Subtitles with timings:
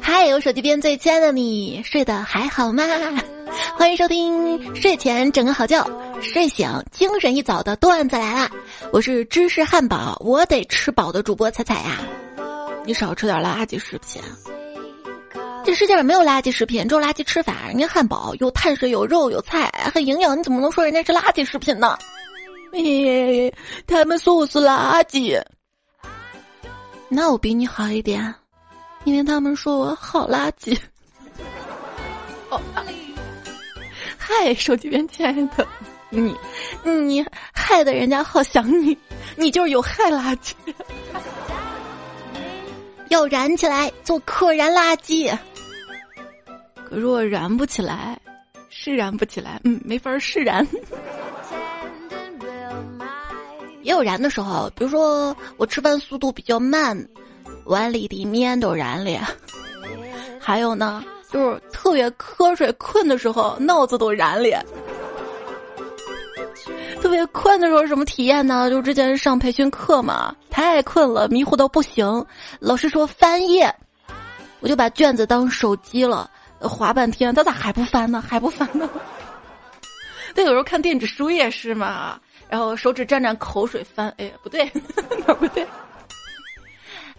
[0.00, 2.84] 嗨，有手机边最亲爱的你，睡得还好吗？
[3.76, 5.88] 欢迎收听睡前整个好觉，
[6.22, 8.50] 睡醒精神一早的段子来啦！
[8.92, 11.98] 我是芝士汉堡，我得吃饱的主播彩彩呀。
[12.84, 14.22] 你少吃点垃圾食品。
[15.64, 17.66] 这世界上没有垃圾食品，只有垃圾吃法。
[17.66, 21.98] 人家汉堡有碳水、有肉、有菜，很营养，你怎么能说人家是垃圾食品呢？
[22.72, 23.52] 嘿，
[23.86, 25.42] 他们说我是垃圾，
[27.08, 28.34] 那我比你好一点，
[29.04, 30.78] 因为他们说我好垃圾。
[32.50, 32.60] 哦，
[34.18, 35.66] 嗨，手机边亲爱的
[36.10, 36.36] 你，
[36.84, 38.96] 你害得人家好想你，
[39.36, 40.52] 你就是有害垃圾，
[43.08, 45.32] 要燃起来做可燃垃圾。
[46.84, 48.20] 可是我燃不起来，
[48.68, 50.66] 是燃不起来，嗯，没法释然。
[53.82, 57.08] 也有燃的时候，比如说我吃饭速度比较慢，
[57.70, 59.20] 碗里的面都燃了；
[60.40, 64.60] 还有呢，就是特别瞌睡困的时候，脑子都燃了。
[67.00, 68.68] 特别困的时候什么体验呢？
[68.68, 72.26] 就之前上培训课嘛，太困了，迷糊到不行。
[72.58, 73.72] 老师说翻页，
[74.58, 78.20] 我就把卷子当手机了，划半天，他咋还不翻呢？
[78.20, 78.90] 还不翻呢？
[80.34, 82.18] 他有时候看电子书也是嘛。
[82.48, 84.68] 然后手指沾沾口水翻，哎，不对，
[85.24, 85.64] 哪不对？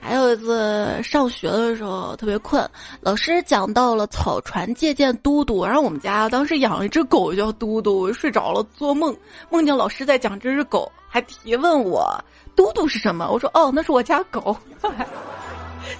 [0.03, 2.67] 还有一次上学的时候特别困，
[2.99, 9.15] 老师讲到了草船借箭嘟嘟，然后我们家当时养了一只狗叫嘟嘟，睡着了做梦，
[9.49, 12.11] 梦见老师在讲这只狗，还提问我
[12.55, 13.29] 嘟嘟是什么？
[13.31, 14.57] 我说哦，那是我家狗，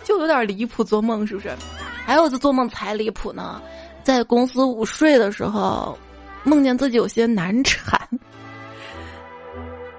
[0.03, 1.55] 就有点离谱，做梦是不是？
[2.03, 3.61] 还有一次做梦才离谱呢，
[4.03, 5.97] 在公司午睡的时候，
[6.43, 8.01] 梦见自己有些难产。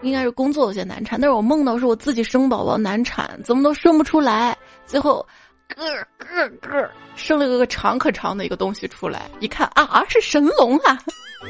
[0.03, 5.27] 应该是工作有些难产，但是我梦到是我自己生宝宝难产，怎么都生不出来，最后
[5.75, 5.84] 咯
[6.19, 10.98] 咯咯生了个个长可长的一个东西出来，一看啊是神龙啊，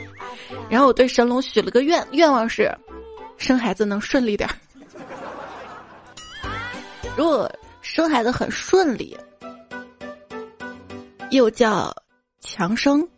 [0.70, 2.70] 然后我对神龙许了个愿，愿望是
[3.36, 4.54] 生孩子能顺利点儿，
[7.16, 9.16] 如果生孩子很顺利，
[11.30, 11.92] 又叫
[12.40, 13.08] 强生。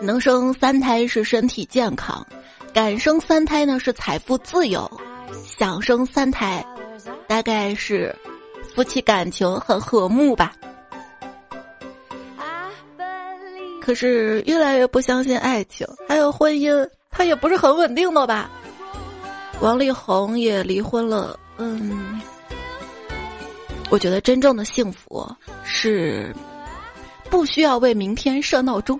[0.00, 2.26] 能生三胎是身体健康，
[2.72, 4.90] 敢生三胎呢是财富自由，
[5.44, 6.64] 想生三胎，
[7.26, 8.14] 大概是
[8.74, 10.52] 夫妻感情很和睦吧。
[13.80, 18.50] 可是越来越不相信爱情，还有婚姻，它也不是很稳定的吧。
[19.60, 22.20] 王力宏也离婚了，嗯，
[23.90, 25.30] 我觉得真正的幸福
[25.62, 26.34] 是
[27.30, 28.98] 不需要为明天设闹钟。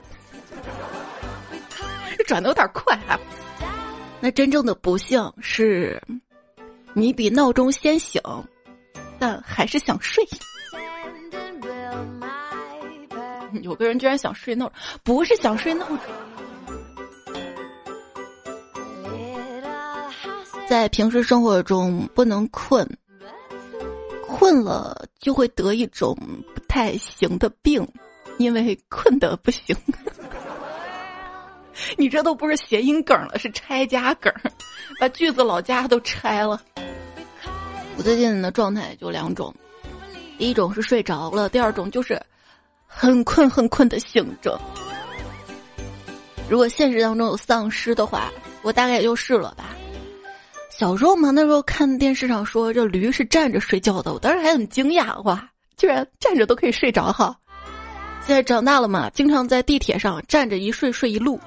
[2.24, 3.18] 转的有点快啊！
[4.20, 6.02] 那真正的不幸是，
[6.94, 8.20] 你比闹钟先醒，
[9.18, 10.26] 但还是想睡。
[13.62, 15.98] 有个人居然想睡闹，不是想睡闹钟。
[20.66, 22.88] 在平时生活中不能困，
[24.26, 26.16] 困了就会得一种
[26.54, 27.86] 不太行的病，
[28.38, 29.76] 因为困得不行。
[31.98, 34.32] 你这都不是谐音梗了，是拆家梗，
[35.00, 36.60] 把句子老家都拆了。
[37.96, 39.54] 我最近的状态就两种，
[40.38, 42.20] 第一种是睡着了，第二种就是
[42.86, 44.58] 很困很困的醒着。
[46.48, 48.30] 如果现实当中有丧尸的话，
[48.62, 49.76] 我大概也就是了吧。
[50.70, 57.36] 小时候嘛，那时候看电视上说这驴是站着睡觉的，我当时还很惊讶，哇，居然站着都可以睡着哈。
[58.26, 61.38] 现在长大了嘛，经常在地铁上站着一睡睡一路。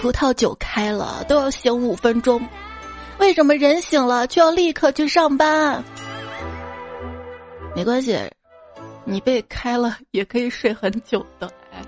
[0.00, 2.40] 葡萄酒开了都要醒五分钟，
[3.18, 5.84] 为什么人醒了就要立刻去上班？
[7.76, 8.18] 没关系，
[9.04, 11.52] 你被开了也可以睡很久的。
[11.70, 11.82] 哎，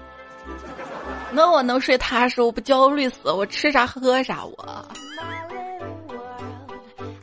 [1.30, 4.88] 那我能睡踏实，我不焦虑死，我吃啥喝啥，我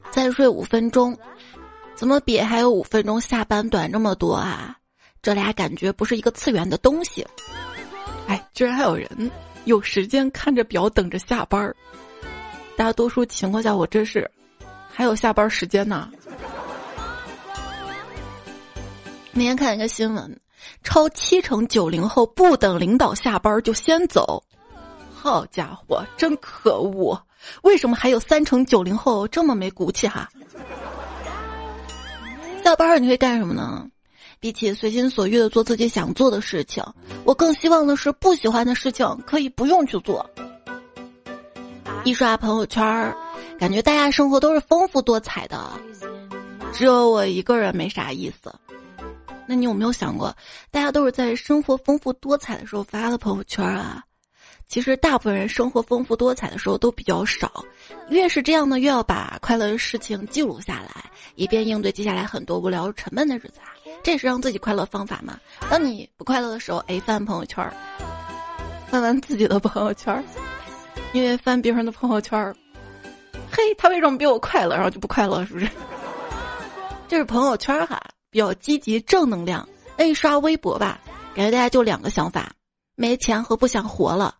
[0.10, 1.16] 再睡五分钟。
[1.94, 4.76] 怎么比还有五分钟下班短这么多啊？
[5.22, 7.28] 这俩感觉不是一个次元的东西。
[8.28, 9.08] 哎，居然还有人
[9.66, 11.76] 有时间看着表等着下班儿。
[12.76, 14.30] 大多数情况下，我真是
[14.92, 16.10] 还有下班时间呢。
[19.32, 20.40] 那天看一个新闻，
[20.84, 24.44] 超七成九零后不等领导下班就先走。
[25.14, 27.22] 好家伙，真可恶！
[27.64, 30.30] 为什么还有三成九零后这么没骨气哈？
[32.64, 33.88] 下班你会干什么呢？
[34.40, 36.82] 比起随心所欲的做自己想做的事情，
[37.26, 40.28] 我更希望的是不喜欢的事情可以不用去做。
[42.06, 43.14] 一刷朋友圈，
[43.60, 45.70] 感觉大家生活都是丰富多彩的，
[46.72, 48.54] 只有我一个人没啥意思。
[49.46, 50.34] 那你有没有想过，
[50.72, 54.04] 大家都是在生活丰富多彩的时候发的朋友圈啊？
[54.70, 57.66] 其实大部分人生活丰富多彩的时候都比较少，
[58.10, 63.74] 越是这样呢，越要把快乐的事情记录下来，以便应对接下来很多无聊沉闷的日子啊。
[64.04, 65.40] 这也是让自己快乐方法嘛。
[65.70, 67.72] 当你不快乐的时候，哎，翻朋友圈，
[68.90, 70.24] 翻完自己的朋友圈，
[71.14, 72.56] 因为翻别人的朋友圈，
[73.52, 75.68] 嘿，他为什么比我快乐，然后就不快乐，是不是？
[77.08, 78.00] 这是朋友圈哈。
[78.32, 81.00] 比较积极正能量，那刷微博吧，
[81.34, 82.52] 感觉大家就两个想法：
[82.94, 84.36] 没钱和不想活了。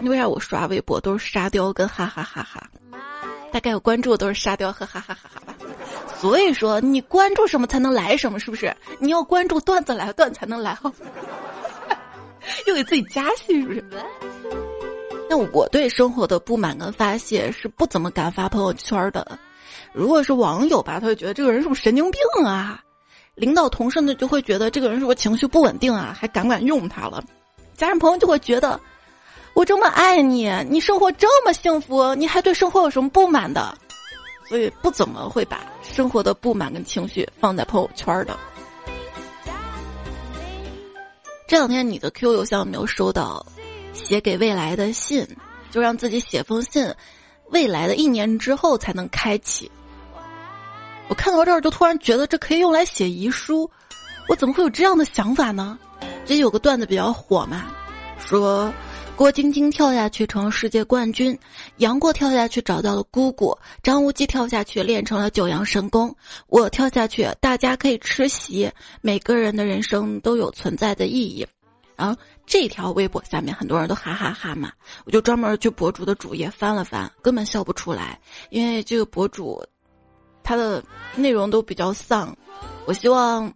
[0.00, 2.68] 你为啥我刷微博都是沙雕跟哈哈哈哈？
[3.52, 5.53] 大概我关注的都是沙雕和哈哈哈哈吧。
[6.24, 8.74] 所以说，你关注什么才能来什么，是不是？
[8.98, 10.90] 你要关注段子来段才能来哈，
[12.66, 13.84] 又给自己加戏，是不是？
[15.28, 19.38] 那我对生活的不满跟发泄是不怎么敢发朋友圈的。
[19.92, 22.80] 如果是网友吧，他会觉得这个人是不是神经病啊？
[23.34, 26.16] 领导同事呢就会觉得这个人是不是情绪不稳定啊？
[26.18, 27.22] 还敢不敢用他了？
[27.76, 28.80] 家人朋友就会觉得
[29.52, 33.76] 我这么爱你，你生活这么幸福，你还对生活有什么不满的？
[34.48, 35.60] 所以不怎么会把
[35.94, 38.36] 生活的不满跟情绪放在朋友圈的。
[41.46, 43.46] 这两天你的 Q 邮箱有没有收到
[43.92, 45.24] 写给未来的信？
[45.70, 46.92] 就让自己写封信，
[47.50, 49.70] 未来的一年之后才能开启。
[51.06, 53.70] 我看到这儿就突然觉得这可以用来写遗书，
[54.28, 55.78] 我怎么会有这样的想法呢？
[56.24, 57.66] 这有个段子比较火嘛，
[58.18, 58.72] 说
[59.16, 61.38] 郭晶晶跳下去成了世界冠军，
[61.76, 66.14] 杨过跳下去找到了姑姑，张无忌跳下去练成了九阳神功，
[66.48, 68.68] 我跳下去大家可以吃席，
[69.02, 71.46] 每个人的人生都有存在的意义。
[71.94, 74.72] 然后这条微博下面很多人都哈哈哈嘛，
[75.04, 78.20] 我就专门去博主的主页翻了翻，根本笑不出来，
[78.50, 79.64] 因为这个博主。
[80.42, 80.84] 他的
[81.16, 82.36] 内容都比较丧，
[82.84, 83.50] 我希望，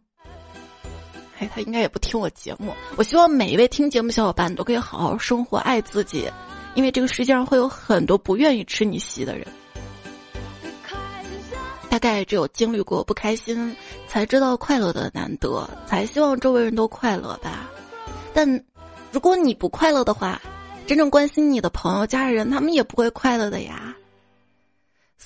[1.39, 2.73] 哎，他应该也不听我节目。
[2.97, 6.31] 我希望每一位听节目小伙伴都可以好好生活，爱自己，
[6.75, 9.47] 因为这个世界上会有很多不愿意吃你席的人。
[11.89, 13.75] 大概只有经历过不开心，
[14.07, 17.71] 才知道快乐的难得，才希望周围人都快乐吧。
[18.35, 18.65] 但
[19.11, 20.41] 如果你不快乐的话，
[20.87, 23.88] 真正关心你的朋友、家人，他们也不会快乐的呀。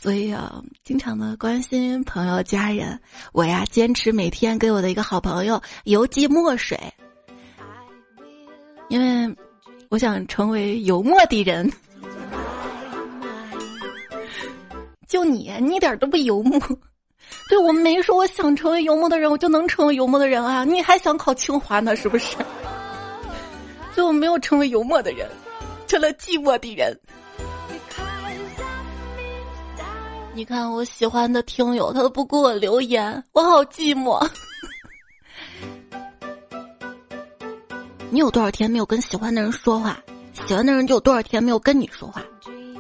[0.02, 3.00] 所以啊，经常的关心朋友家人，
[3.32, 6.76] 我呀坚持每天给我的一个好朋友邮寄墨水，
[8.88, 9.32] 因为
[9.90, 11.70] 我想成为油墨的人。
[15.06, 16.58] 就你，你一点都不油墨。
[17.48, 20.64] 对我没说我想成为幽默的人，我就能成为幽默的人啊！
[20.64, 22.36] 你还想考清华呢，是不是？
[23.94, 25.30] 就我没有成为幽默的人，
[25.86, 26.98] 成了寂寞的人。
[30.34, 34.18] 你看我喜欢的听友，他都不给我留言，我好寂寞。
[38.10, 40.02] 你有多少天没有跟喜欢的人说话？
[40.46, 42.22] 喜欢的人就有多少天没有跟你说话？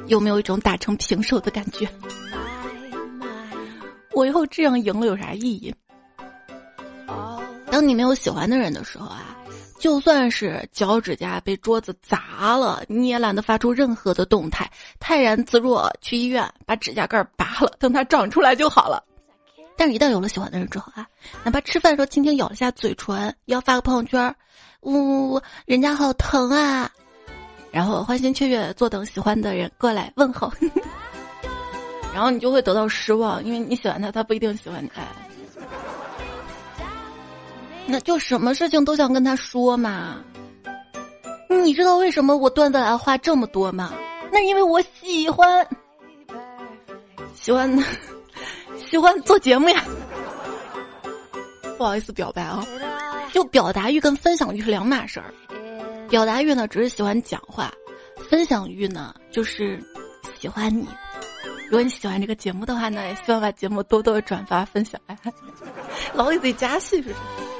[0.06, 1.86] 有没有一种打成平手的感觉？
[4.12, 5.74] 我以后这样赢了有啥意义？
[7.70, 9.31] 当你没有喜欢的人的时候啊。
[9.82, 14.70] 就算是脚趾甲被桌子砸了，你也懒得发出任何的动态，
[15.00, 19.02] 泰然自若去医院把指甲盖拔了，等它长出来就好了。
[19.76, 21.04] 但是，一旦有了喜欢的人之后啊，
[21.42, 24.32] 哪怕吃饭的时候轻轻咬了下嘴唇，要发个朋友圈，
[24.82, 26.88] 呜，人家好疼啊，
[27.72, 30.52] 然后欢欣雀跃坐等喜欢的人过来问候，
[32.14, 34.90] 然后你就会得到失望，因为你喜欢他，他不一定喜欢你。
[37.86, 40.22] 那就什么事情都想跟他说嘛。
[41.48, 43.92] 你知道为什么我段子来话这么多吗？
[44.32, 45.66] 那因为我喜欢，
[47.34, 47.84] 喜欢，
[48.88, 49.84] 喜欢做节目呀。
[51.76, 52.64] 不好意思表白啊，
[53.32, 55.32] 就表达欲跟分享欲是两码事儿。
[56.08, 57.70] 表达欲呢，只是喜欢讲话；
[58.28, 59.78] 分享欲呢，就是
[60.38, 60.88] 喜欢你。
[61.66, 65.00] 如果你喜欢这个节目的话呢，也希望把节目多多转发分享。
[66.14, 67.51] 老给自己加戏是什么？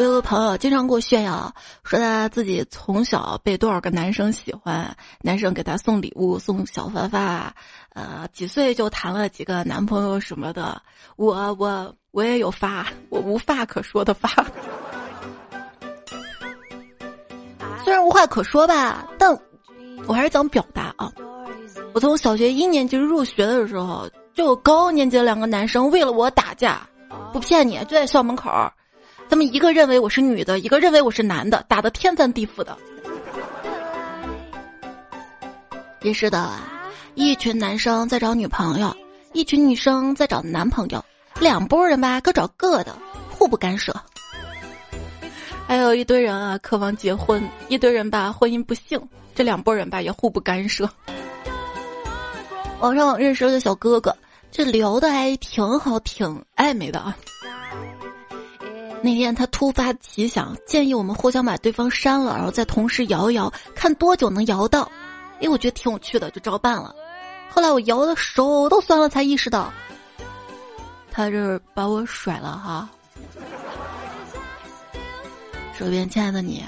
[0.00, 1.54] 我有个朋友经常给我炫耀，
[1.84, 7.54] 说他自己从小被多少个男生喜欢，男生给他送礼物，送小发发，
[7.92, 10.80] 呃，几岁就谈了几个男朋友什么的。
[11.16, 14.30] 我我我也有发，我无话可说的发。
[17.84, 19.38] 虽然无话可说吧，但
[20.06, 21.12] 我还是想表达啊。
[21.92, 26.88] 我从小学一年级入学的时候，就有高年级的两个男生为了我打架，
[27.34, 28.50] 不骗你，就在校门口。
[29.30, 32.76] 他们一个认为我是女的，一个认为我是男的，打的天翻地覆的。
[36.02, 36.50] 也是的，
[37.14, 38.92] 一群男生在找女朋友，
[39.32, 41.04] 一群女生在找男朋友，
[41.38, 42.92] 两拨人吧各找各的，
[43.30, 43.94] 互不干涉。
[45.68, 49.00] 还有一堆人啊渴望结婚，一堆人吧婚姻不幸，
[49.36, 50.90] 这两拨人吧也互不干涉。
[52.80, 54.16] 网上认识了个小哥哥，
[54.50, 57.16] 这聊的还挺好，挺暧昧的啊。
[59.02, 64.90] 那天他突发奇想，建议我们互相把对方删了，然后再同时摇一摇，看多久能摇到。
[65.40, 66.94] 哎，我觉得挺有趣的，就照办了。
[67.50, 69.72] 后来我摇的手都酸了，才意识到，
[71.10, 72.88] 他这是把我甩了哈。
[75.76, 76.62] 手边亲爱的你，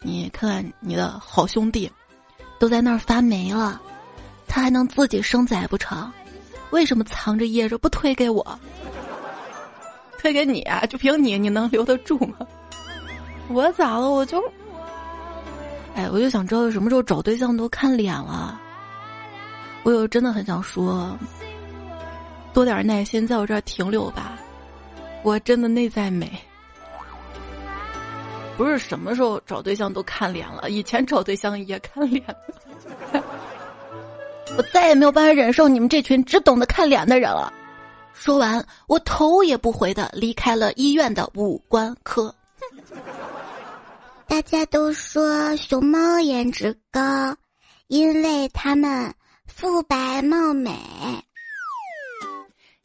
[0.00, 1.90] 你看看你的好兄弟，
[2.58, 3.80] 都在那儿发霉了，
[4.48, 6.10] 他还能自己生崽不成？
[6.70, 8.58] 为什么藏着掖着不推给我？
[10.20, 10.84] 推给你啊！
[10.84, 12.36] 就凭你，你能留得住吗？
[13.48, 14.10] 我咋了？
[14.10, 14.38] 我就，
[15.94, 18.60] 哎，我就想知道什么时候找对象都看脸了。
[19.82, 21.18] 我有真的很想说，
[22.52, 24.38] 多点耐心，在我这儿停留吧。
[25.22, 26.30] 我真的内在美，
[28.58, 32.22] 不是什么时候找对象都看脸了，以前找对象也看脸。
[34.58, 37.50] 我再也没有办法忍受你们这群只懂得看脸的人了。
[38.20, 42.34] 说完，我头也不回的离开了医院的五官科。
[44.28, 47.34] 大家都说熊猫颜值高，
[47.88, 49.14] 因为它们
[49.46, 50.76] 肤白貌美。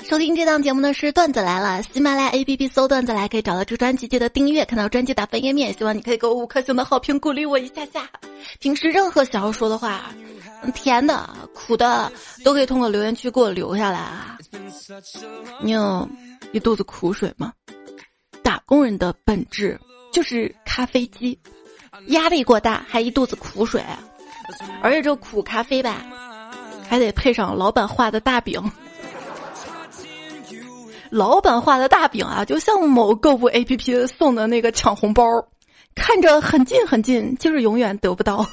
[0.05, 5.73] 收听这档节目的是段子来了，喜马拉雅 APP 搜段子来可以找到这专辑，记得订阅，看到专辑打分页面。
[5.77, 8.09] 希望你可以给我五颗星的好评，鼓励我一下下。
[8.59, 10.13] 平时任何想要说的话。
[10.73, 12.11] 甜的、苦的
[12.43, 14.37] 都可以通过留言区给我留下来啊！
[15.61, 16.07] 你有
[16.51, 17.53] 一肚子苦水吗？
[18.43, 19.79] 打工人的本质
[20.11, 21.39] 就是咖啡机，
[22.07, 23.83] 压力过大还一肚子苦水，
[24.81, 26.05] 而且这苦咖啡吧，
[26.87, 28.71] 还得配上老板画的大饼。
[31.11, 35.23] 老板画的大饼啊，就像某购物 APP 送的那个抢红包，
[35.93, 38.45] 看着很近很近，就是永远得不到。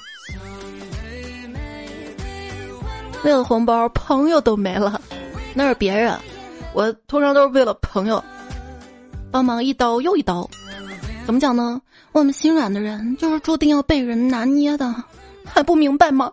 [3.25, 5.01] 为了红包，朋友都没了，
[5.55, 6.19] 那是别人，
[6.75, 8.23] 我通常都是为了朋友，
[9.31, 10.49] 帮忙一刀又一刀。
[11.25, 11.81] 怎么讲呢？
[12.11, 14.93] 我们心软的人就是注定要被人拿捏的，
[15.45, 16.33] 还不明白吗？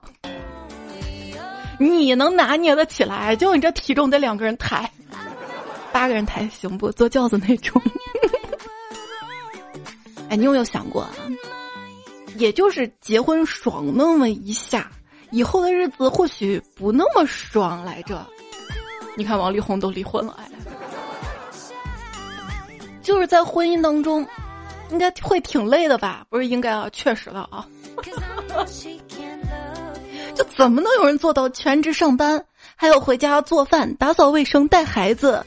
[1.77, 3.35] 你能拿捏得起来？
[3.35, 4.91] 就你这体重得两个人抬，
[5.91, 6.91] 八个人抬行不？
[6.91, 7.81] 坐轿子那种。
[10.27, 11.07] 哎，你有没有想过？
[12.35, 14.91] 也就是结婚爽那么一下。
[15.31, 18.25] 以后的日子或许不那么爽来着，
[19.15, 20.49] 你看王力宏都离婚了，哎，
[23.01, 24.25] 就是在婚姻当中，
[24.89, 26.25] 应该会挺累的吧？
[26.29, 27.65] 不是应该啊，确实的啊。
[30.35, 32.43] 就怎么能有人做到全职上班，
[32.75, 35.45] 还有回家做饭、打扫卫生、带孩子，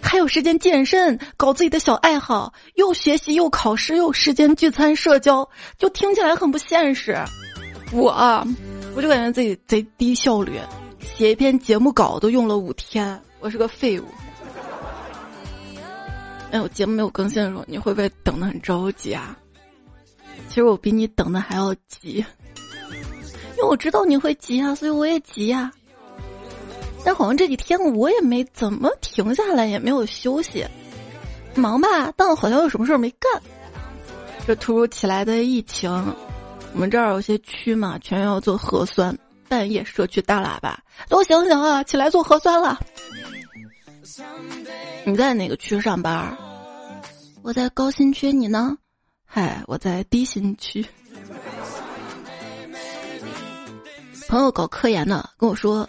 [0.00, 5.48] 还有时间健身、搞自己的小爱好，又学习又考试又时间聚餐社交，
[5.78, 7.18] 就听起来很不现实。
[7.92, 8.46] 我。
[8.94, 10.60] 我就感觉自己贼低效率，
[11.16, 14.04] 写一篇节目稿都用了五天，我是个废物。
[16.50, 19.36] 哎，我节目没有更新的时候，你会不会等的很着急啊？
[20.48, 22.24] 其实我比你等的还要急，
[23.56, 25.70] 因为我知道你会急啊，所以我也急啊。
[27.04, 30.66] 但好像这几天我也没怎么停下来，也没有休息，
[31.54, 33.40] 忙吧，但好像有什么事儿没干。
[34.46, 35.88] 这突如其来的疫情。
[36.72, 39.16] 我们这儿有些区嘛，全要做核酸。
[39.48, 42.78] 半夜社区大喇叭，都醒醒啊，起来做核酸了。
[45.04, 46.38] 你在哪个区上班？
[47.42, 48.78] 我在高新区，你呢？
[49.26, 50.86] 嗨，我在低新区。
[54.28, 55.88] 朋友搞科研的跟我说：“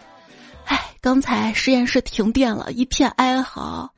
[0.65, 3.93] 哎，刚才实验室停电了，一片哀嚎。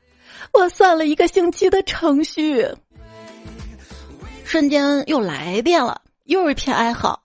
[0.52, 2.68] 我算了一个星期的程序，
[4.44, 7.22] 瞬间又来电了。”又一片哀嚎，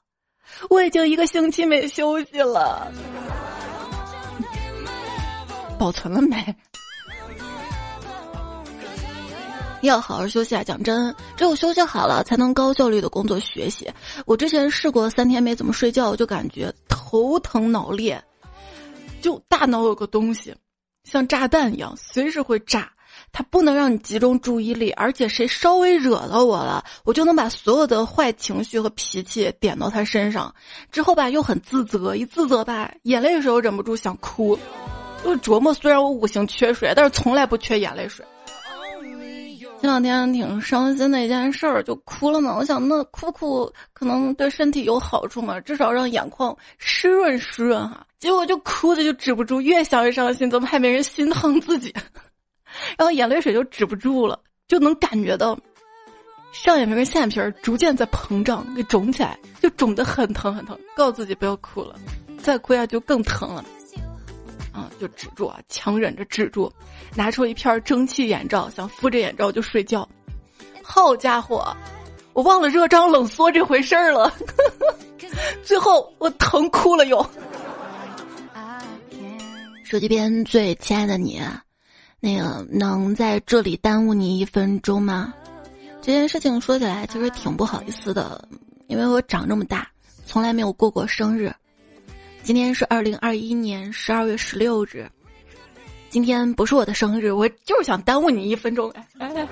[0.69, 2.91] 我已经一个星期没休息了，
[5.77, 6.55] 保存了没？
[9.81, 10.61] 要好好休息啊！
[10.61, 13.89] 讲真，只有休息好了，才能高效率的工作学习。
[14.25, 18.21] 我之前试过三天没怎么睡觉，我就感觉头疼脑裂，
[19.21, 20.53] 就大脑有个东西，
[21.05, 22.91] 像炸弹一样，随时会炸。
[23.31, 30.53] 他不能让你集中注意力，而且谁稍微惹到我了，我就能把所有的坏情绪和脾气点到他身上。
[30.91, 34.57] 之后吧，又很自责，一自责吧，眼泪水又忍不住想哭。
[35.23, 38.25] 就琢磨，虽然我五行缺水，但是从来不缺眼泪水。
[39.81, 42.53] 前两天挺伤心的一件事儿，就哭了嘛。
[42.57, 48.05] 我想那哭哭可能对身体有好处嘛，至少让眼眶湿润湿润哈。
[48.17, 51.93] 结果就哭的就止不住，越想越伤心，怎么还没人心疼自己？
[52.97, 55.57] 然后眼泪水就止不住了，就能感觉到
[56.51, 60.77] 上眼皮跟下眼皮逐渐在膨胀，给肿起来，就肿得很疼很疼。
[60.95, 61.95] 告诉自己不要哭了，
[62.41, 63.63] 再哭下就更疼了。
[64.71, 66.71] 啊，就止住啊，强忍着止住，
[67.15, 70.07] 拿出一片蒸汽眼罩，想敷着眼罩就睡觉。
[70.83, 71.75] 好家伙，
[72.33, 74.33] 我忘了热胀冷缩这回事儿了，
[75.63, 77.25] 最后我疼哭了又。
[79.83, 81.41] 手机边最亲爱的你，
[82.19, 85.33] 那个能在这里耽误你一分钟吗？
[86.01, 88.47] 这件事情说起来其实挺不好意思的，
[88.87, 89.87] 因为我长这么大
[90.25, 91.53] 从来没有过过生日。
[92.41, 95.09] 今天是二零二一年十二月十六日，
[96.09, 98.89] 今天不是我的生日，我就是想耽误你一分钟。
[98.91, 99.05] 哎，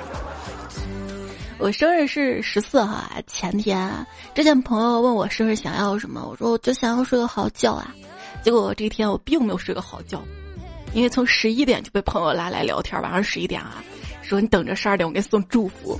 [1.60, 3.92] 我生日是十四号啊，前天。
[4.34, 7.94] 之前朋友问我生日想要什么，我说我就想要睡个好觉啊。
[8.42, 10.24] 结果这一天我并没有睡个好觉，
[10.94, 13.84] 因为从十一点就被朋友拉来聊天，晚上十一点啊，
[14.22, 16.00] 说你等着十二点我给你送祝福。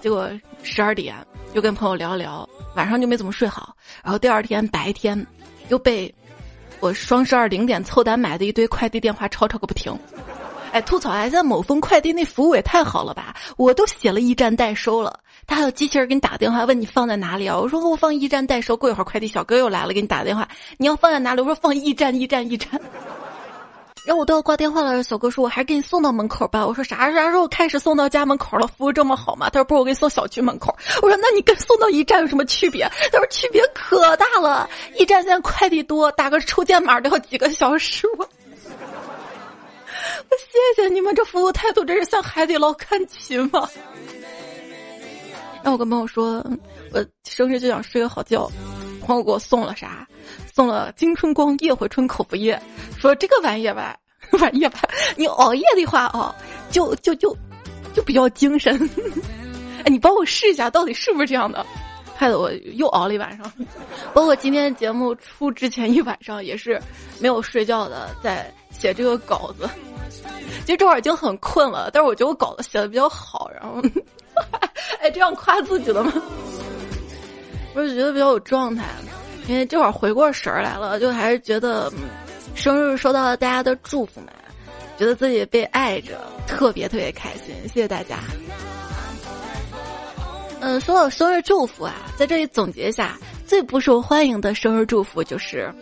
[0.00, 0.30] 结果
[0.62, 1.14] 十二点
[1.54, 5.26] 又跟朋友聊聊，晚上就没怎么睡好，然后第二天白天。
[5.68, 6.14] 又被
[6.78, 9.92] 我双十二零点凑单买的一堆快递电话吵吵个不停，
[10.70, 13.34] 哎，吐槽一下某峰快递那服务也太好了吧！
[13.56, 17.58] 我都写了驿站代收了，他还有机器人给你打电话问你放在哪里啊？
[17.58, 21.40] 我说我放驿站代收，过一会儿快递小哥又来了给你打电话，你要放在哪里？
[21.40, 22.80] 我说放驿站，驿站，驿站。
[24.06, 28.68] 然后我都要挂电话了，小哥说：“我还是给你送到门口吧。”我说：“啥啥时候开始送到家门口了？
[28.68, 30.72] 服务这么好吗？”他说：“不是，我给你送小区门口。”
[31.02, 38.28] 我说：“那你跟送到驿站有什么区别？”他说：“区别可大了，驿站现在快递多，打个抽件码都要几个小时。”我，我
[40.36, 43.68] 谢谢你们这服务态度，真是向海底捞看齐吗？
[45.64, 46.44] 让我跟朋友说，
[46.92, 48.48] 我生日就想睡个好觉，
[49.06, 50.06] 朋友给我送了啥？
[50.52, 52.60] 送了金春光夜回春口服液，
[52.98, 53.96] 说这个玩意儿吧，
[54.40, 54.80] 玩意儿吧，
[55.16, 56.34] 你熬夜的话哦，
[56.70, 57.34] 就就就
[57.94, 58.76] 就比较精神。
[59.84, 61.64] 哎，你帮我试一下，到底是不是这样的？
[62.18, 63.52] 害得我又熬了一晚上，
[64.14, 66.80] 包括今天节目出之前一晚上也是
[67.20, 69.68] 没有睡觉的，在写这个稿子。
[70.64, 73.82] 其实这会儿已经很困了，但是我觉得我稿子写的比较好，然后，
[75.00, 76.12] 哎，这样夸自己的吗？
[77.76, 78.86] 不是觉得比较有状态。
[79.46, 81.92] 因为这会儿回过神儿来了，就还是觉得
[82.54, 84.28] 生日收到了大家的祝福嘛，
[84.98, 87.54] 觉得自己被爱着，特别特别开心。
[87.68, 88.18] 谢谢大家。
[90.58, 95.72] 嗯，说到生日祝福啊，在这里总结一下，最不受欢迎的生日祝福就是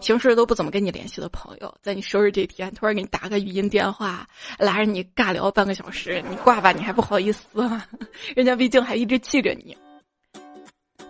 [0.00, 4.26] 平时都不怎么跟你联系的朋友，在你生日这天突然给你打个语音电话，
[4.58, 7.44] 拉着你尬聊半个小时，你挂吧，你还不好意思，
[8.34, 9.76] 人家毕竟还一直记着你。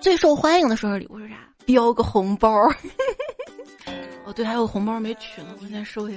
[0.04, 1.36] 最受欢迎的生日礼物是啥？
[1.64, 2.50] 标个红包，
[4.26, 6.16] 哦对，还有红包没取呢，我先收下。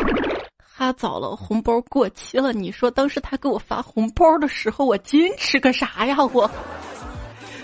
[0.78, 2.54] 他早了，红包过期了。
[2.54, 6.16] 你说当时他给我发红包的时候，我矜持个啥呀？
[6.32, 6.50] 我，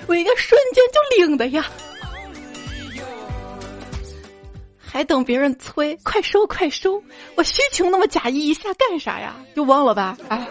[0.07, 1.65] 我一个瞬间就领的呀，
[4.79, 7.03] 还等别人催，快收快收！
[7.37, 9.35] 我虚情那么假意一下干啥呀？
[9.55, 10.19] 就忘了吧？
[10.29, 10.47] 哎。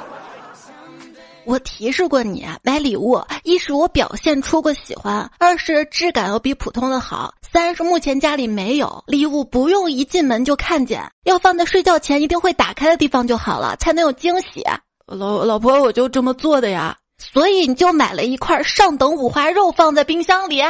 [1.45, 14.63] 我提示过你买礼物，一是我表现出过喜欢，二是质感要比普通的好，三是目前家里没有礼物，不用一进门就看见，要放在睡觉前一定会打开的地方就好了，才能有惊喜。
[15.05, 20.63] 老老婆，我就这么做的呀，所以你就买了一块上等五花肉放在冰箱里。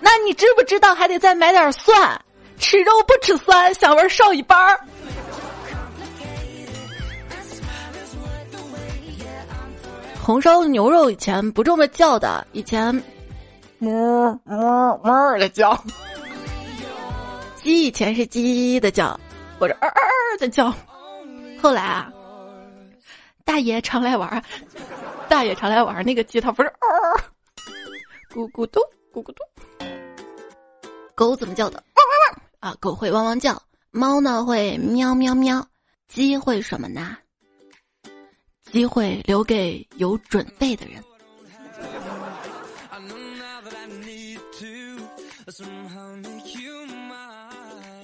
[0.00, 2.20] 那你知不知道还得再买点蒜？
[2.58, 4.80] 吃肉不吃蒜，香味少一半儿。
[10.30, 12.94] 红烧牛肉以前不这么叫的，以前
[13.80, 15.76] 哞哞哞的叫；
[17.56, 19.18] 鸡以前是叽叽的叫，
[19.58, 20.72] 或者儿儿的叫。
[21.60, 22.12] 后来啊，
[23.44, 24.40] 大爷常来玩，
[25.28, 27.20] 大爷常来玩，那个鸡它不是儿，
[28.32, 28.78] 咕咕嘟
[29.12, 29.42] 咕咕嘟。
[31.16, 31.82] 狗怎么叫的？
[31.96, 35.66] 汪汪汪啊，狗会汪汪叫，猫呢会喵喵喵，
[36.06, 37.18] 鸡会什么呢？
[38.72, 41.02] 机会留给有准备的人。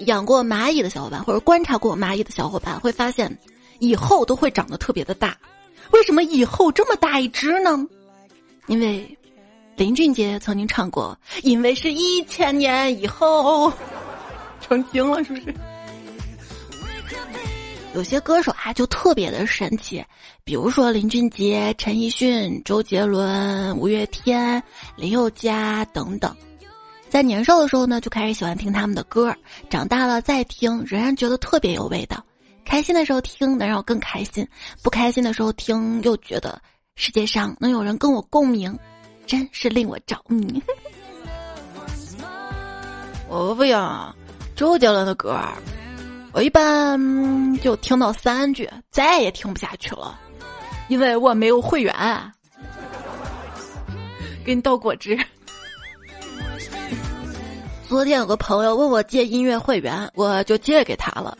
[0.00, 3.38] 养过蚂蚁的小伙伴，或者观察过蚂蚁的小伙伴，会发现
[3.79, 5.37] 以后都会长得特别的大。
[5.92, 7.87] 为什么以后这么大一只呢？
[8.66, 9.16] 因为
[9.76, 13.72] 林俊杰曾经唱过，因为是一千年以后
[14.61, 15.55] 成精了，是不是？
[17.97, 20.05] 有些歌手啊就特别的神奇，
[20.45, 24.63] 比如说林俊杰、陈奕迅、周杰伦、五月天、
[24.97, 26.37] 林宥嘉等等。
[27.09, 29.35] 在年少的时候呢，就开始喜欢听他们的歌，
[29.71, 32.23] 长大了再听，仍然觉得特别有味道。
[32.67, 34.45] 开心的时候听，能让我更开心；
[34.83, 36.61] 不开心的时候听，又觉得
[36.97, 38.79] 世界上能有人跟我共鸣，
[39.25, 40.63] 真是令我着迷。
[43.27, 44.15] 我不要
[44.55, 45.41] 周杰伦的歌，
[46.37, 50.20] 我一般就听到三句，再也听不下去了，
[50.88, 51.94] 因为我没有会员。
[54.44, 55.18] 给你倒果汁。
[57.88, 61.38] 昨天有个朋友问我借音乐会员，我就借给他了。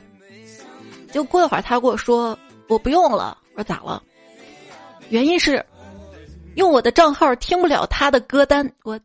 [1.13, 3.37] 就过一会儿，他跟我说我不用了。
[3.53, 4.03] 我说咋了？
[5.11, 5.63] 原因是
[6.55, 8.67] 用我的账号听不了他的歌单。
[8.83, 8.99] 我，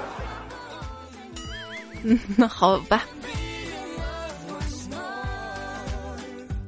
[2.04, 3.02] 嗯，那好吧。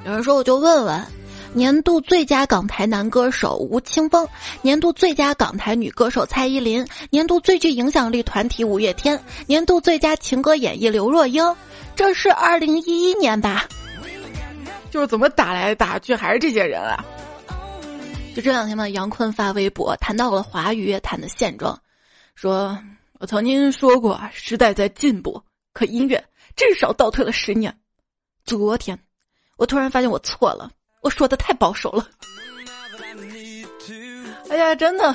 [0.09, 1.07] 有人说我就问问。
[1.53, 4.27] 年度最佳港台男歌手吴青峰，
[4.63, 11.55] 年度最佳港台女歌手蔡依林，年度最具影响力团体五月天，年度最佳情歌演绎刘若英，
[11.95, 13.67] 这是二零一一年吧？
[14.91, 17.05] 就是怎么打来打去还是这些人啊？
[18.35, 21.79] 就这两天嘛，杨坤发微博谈到了华语乐坛的现状，
[22.35, 22.79] 说
[23.19, 25.43] 我曾经说过时代在进步，
[25.75, 26.25] 可音乐
[26.57, 27.77] 至少倒退了十年。
[28.45, 28.99] 昨天，
[29.59, 30.71] 我突然发现我错了。
[31.01, 32.09] 我说的太保守了，
[34.51, 35.15] 哎呀，真的，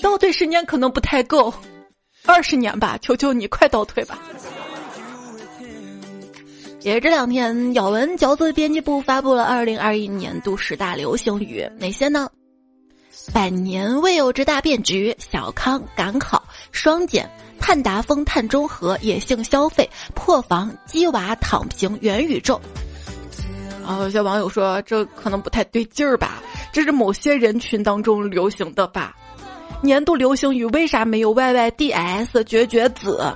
[0.00, 1.52] 倒退十年可能不太够，
[2.24, 4.16] 二十年吧，求求你快倒退吧。
[6.82, 12.30] 也是这两天，咬文嚼字编辑部发布了二零二一年度十大流行语，哪些呢？
[13.34, 22.60] 百年未有之大变局，小康赶考，双减，碳达峰，碳中和，野性消费，破防，鸡娃，躺平，元宇宙。
[23.88, 26.42] 啊，有些网友说这可能不太对劲儿吧？
[26.70, 29.16] 这是某些人群当中流行的吧？
[29.80, 33.34] 年度流行语为啥没有 Y Y D S 绝绝子？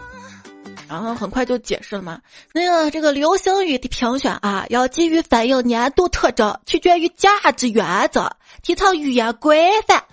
[0.87, 2.21] 然后很快就解释了嘛。
[2.53, 8.31] 那个这个流行语的评选啊，要基于反映年度特征，取决于价值原则，
[8.63, 10.05] 提倡语言规范。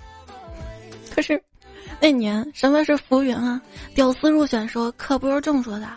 [1.13, 1.43] 可是
[1.99, 3.59] 那年什么是浮云啊？
[3.93, 5.89] 屌丝入选说可不是这么说的。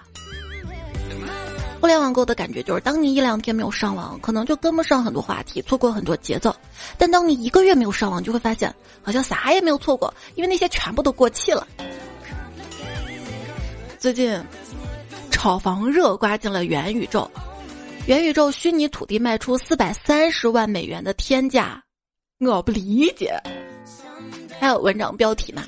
[1.83, 6.53] 互联网购的感觉就是，当你一两天没有上网，可能就跟不上很多话题，错过很多节奏；
[6.97, 11.67] 但当你一个月没有上网，就会发现好像啥也没有错过，因为那些全部都过气了。
[13.99, 14.41] 最近，
[15.33, 17.29] 炒房热刮进了元宇宙，
[18.07, 21.83] 元宇宙虚拟土地卖出四百三十万美元的天价，
[22.39, 23.35] 我不理解。
[24.61, 25.65] 还有文章标题嘛？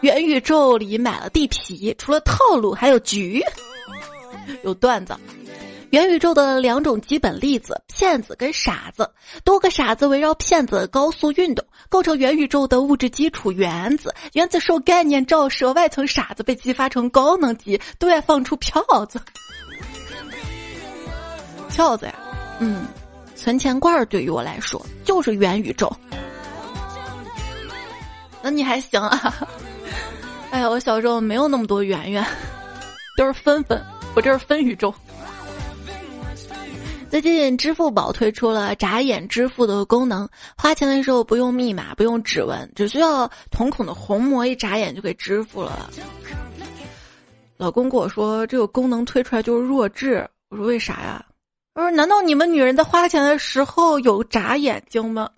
[0.00, 3.44] 元宇宙里买了地皮，除了套路还有局。
[4.62, 5.16] 有段子，
[5.90, 9.10] 元宇宙的两种基本粒子：骗子跟傻子。
[9.44, 14.14] 多个傻子围绕骗子高速运动，构成元宇宙的物质基础——原子。
[14.32, 19.20] 原子受概念照射，外层傻子被激发成高能级，对外放出票子。
[21.68, 22.14] 票子呀，
[22.58, 22.86] 嗯，
[23.34, 25.90] 存钱罐对于我来说就是元宇宙。
[28.42, 29.48] 那你还行啊？
[30.50, 32.24] 哎呀，我小时候没有那么多圆圆，
[33.16, 33.80] 都是分分。
[34.14, 34.92] 我这是分宇宙。
[37.08, 45.90] 最近支付宝推出了眨眼支付的功能，花钱的时候不用密码，不用指纹，只需要瞳孔的虹膜一眨眼就给支付了。
[47.56, 51.24] 老公跟我说这个功能推出来就是弱智，我说为啥呀？
[51.74, 55.28] 他说难道你们女人在花钱的时候有眨眼睛吗？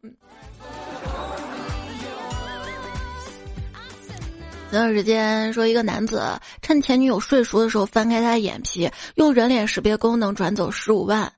[4.73, 6.23] 前段时间说，一个男子
[6.63, 11.31] 趁前女友睡熟的时候翻开她的眼皮，用人脸识别功能转走十五万。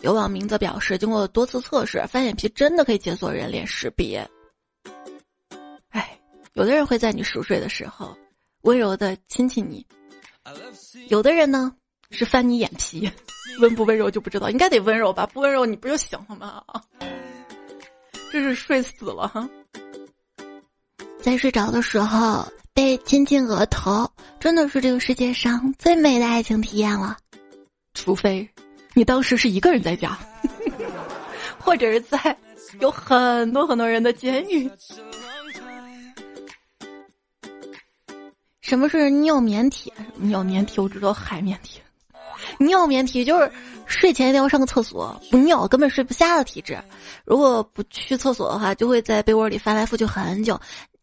[0.00, 4.28] 有网民则表示，经过多次测试，翻眼皮真的可以解锁人脸识别。
[5.90, 6.18] 哎，
[6.54, 8.18] 有的人会在你熟睡的时候
[8.62, 9.86] 温柔的亲亲你，
[11.06, 11.72] 有的人呢
[12.10, 13.08] 是翻你眼皮，
[13.60, 15.24] 温不温柔就不知道，应该得温柔吧？
[15.26, 16.60] 不温柔你不就醒了吗？
[18.32, 19.48] 这是睡死了哈，
[21.22, 22.44] 在睡着的时候。
[22.72, 27.16] 被亲亲额头，真的是这个世界上最美的爱情体验了。
[27.94, 28.48] 除非
[28.94, 30.18] 你当时是一个人在家，
[31.58, 32.36] 或者是在
[32.80, 34.70] 有很多很多人的监狱。
[38.60, 39.92] 什么是尿棉体？
[40.16, 41.80] 尿棉体我知道海绵体。
[42.58, 43.50] 尿棉体就是
[43.86, 46.78] 睡前一定要上个厕所，不尿根本睡不下的体质。
[47.24, 50.58] 如果不去厕所的话，就会在被窝里翻来覆去很久。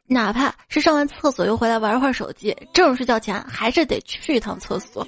[0.08, 5.06] 哪怕是上完厕所又回来玩会儿手机，正睡觉前还是得去一趟厕所。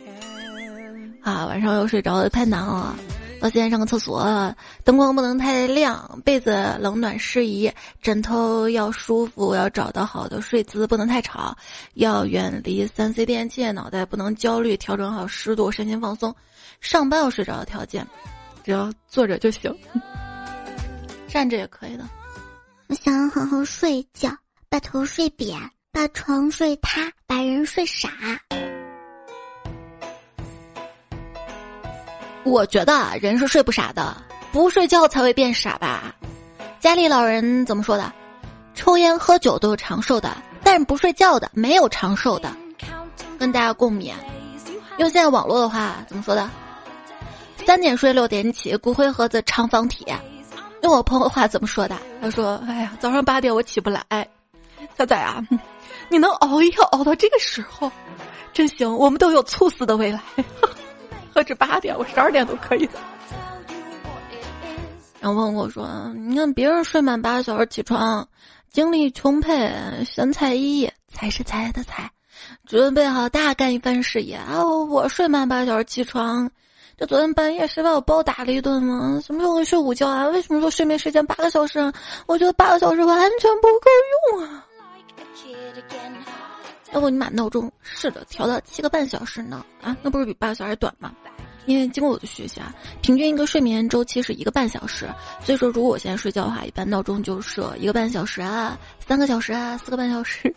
[1.21, 2.95] 啊，晚上又睡着了，太难了。
[3.41, 11.55] 老先上个厕所，灯光不能太亮，被子冷暖适宜，枕头要舒服，要找到好的睡姿，不能太吵，
[11.93, 16.35] 要远离三 C 电器，脑袋不能焦虑，调整好湿度，身心放松。
[16.81, 18.05] 上班要睡着的条件，
[18.65, 19.73] 只要坐着就行，
[21.29, 22.03] 站着也可以的。
[22.87, 24.29] 我想好好睡一觉，
[24.71, 25.59] 把头睡扁，
[25.91, 28.07] 把床睡塌，把人睡傻。
[32.43, 34.15] 我觉得人是睡不傻的，
[34.51, 36.13] 不睡觉才会变傻吧？
[36.79, 38.13] 家里老人怎么说的？
[38.75, 42.55] 抽烟喝酒都是长寿的，但是不睡觉的没有长寿的。
[43.39, 44.13] 跟大家共勉。
[44.99, 46.47] 用现在网络的话怎么说的？
[47.65, 50.05] 三点睡六点起，骨灰盒子长方体。
[50.83, 51.97] 用我朋友话怎么说的？
[52.21, 54.05] 他说：“哎呀，早上八点我起不来。”
[54.99, 55.41] 小仔啊，
[56.09, 57.89] 你能熬夜熬到这个时候，
[58.51, 58.93] 真行！
[58.97, 60.21] 我们都有猝死的未来。
[61.33, 62.99] 何止八点，我十二点都可以的。
[65.21, 65.87] 然后问我说
[66.27, 68.27] ：“你看别人睡满八个小时起床，
[68.73, 69.71] 精力充沛，
[70.03, 72.11] 神采奕奕，才是才的才，
[72.65, 74.61] 准备好大干一番事业啊！
[74.61, 76.51] 我睡满八个小时起床，
[76.97, 79.17] 就昨天半夜谁把我暴打了一顿吗？
[79.25, 80.27] 什么时候会睡午觉啊？
[80.27, 81.93] 为什么说睡眠时间八个小时啊？
[82.25, 83.89] 我觉得八个小时完全不够
[84.37, 84.65] 用啊！
[86.91, 89.63] 要不你把闹钟试着调到七个半小时呢？
[89.81, 91.13] 啊，那不是比八个小时短吗？
[91.65, 95.07] 因为经过我的学习啊，平均一个睡眠周期是一个半小时，
[95.43, 100.51] 所以说如果我现在睡觉的话，一般闹钟就设一个半小时啊，三个小时啊，四个半小时，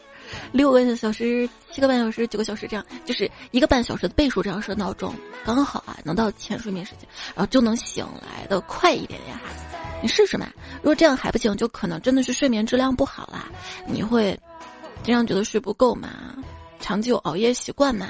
[0.52, 9.42] 六个小时，七个半小时，九个小时，这样就是一个半小时的倍数这样设闹钟，刚好啊能到浅睡眠时间，然后就能醒来的快一点点哈。
[10.02, 10.48] 你试试嘛，
[10.82, 13.46] 如果这样还不行，就可能真的是睡眠质量不好啦，
[13.86, 14.38] 你会。
[15.04, 16.10] 经常觉得睡不够嘛，
[16.78, 18.06] 长期有熬夜习惯嘛，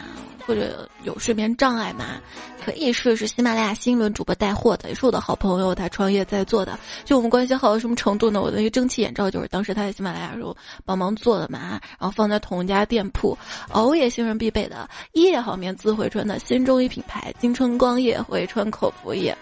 [0.47, 2.21] 或者有睡眠障碍嘛，
[2.63, 6.79] 可以试试喜马拉雅新一轮主播带货的，也是我的好朋友，他创业在做的。
[7.07, 8.43] 就我们关系好到什么程度呢？
[8.43, 13.39] 我的一个蒸汽眼罩就是当时他在喜马拉雅时候帮忙做的嘛，然后放在同一家店铺，
[13.71, 19.35] 熬夜新人必备的夜好眠自回春的新中医品牌金春光夜回春口服液。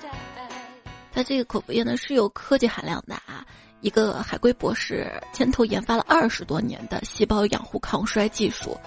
[1.12, 3.44] 它这个口服液呢是有科技含量的啊。
[3.82, 8.78] 一个海归博士牵头研发了二十多年的细胞养护抗衰技术，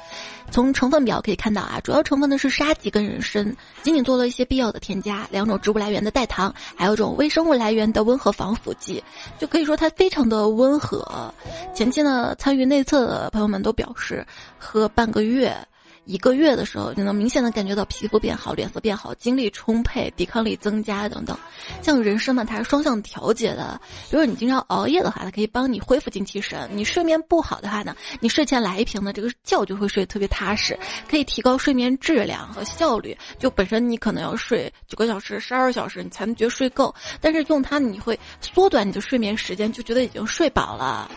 [0.51, 9.03] 从成分表可以看到啊，主要成分呢是沙棘跟人参，仅仅做了一些必要的添加，两种植物来源的代糖，还有一种微生物来源的温和防腐剂，
[9.39, 11.33] 就可以说它非常的温和。
[11.73, 14.23] 前期呢，参与内测的朋友们都表示，
[14.59, 15.57] 喝半个月。
[16.06, 21.38] 一个月的时候，就能明显的感觉到皮肤变好、脸色变好、精力充沛、抵抗力增加等等。
[21.82, 23.80] 像人参嘛，它是双向调节的。
[24.10, 30.78] 比如果你经常熬夜的话，它可以帮你恢复精气神；你睡眠不好的话呢，你睡前来一瓶呢，这个觉就会睡得特别踏实，
[31.10, 33.18] 可以提高睡眠质量和效率。
[33.39, 41.10] 就本身你可能要睡九个小时、十二个小时，你才能觉得睡够，但是用它你会缩短你的睡眠时间，就觉得已经睡饱了。